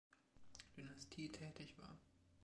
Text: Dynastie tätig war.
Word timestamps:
Dynastie 0.75 1.31
tätig 1.31 1.77
war. 1.77 1.95